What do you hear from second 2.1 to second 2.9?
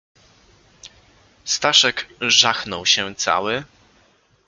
żachnął